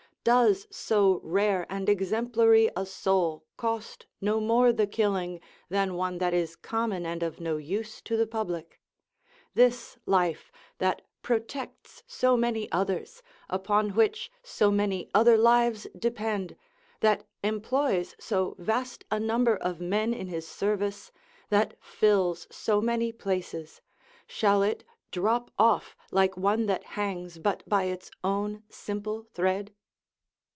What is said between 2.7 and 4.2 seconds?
a soul cost